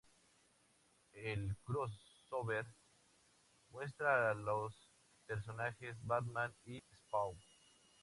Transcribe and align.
El 1.27 1.55
crossover 1.63 2.65
muestra 3.69 4.31
a 4.31 4.33
los 4.33 4.73
personajes 5.27 5.95
Batman 6.01 6.51
y 6.65 6.81
Spawn. 6.91 7.37